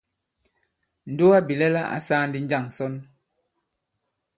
[1.11, 2.93] Ǹdugabìlɛla ǎ sāā ndī njâŋ ǹsɔn?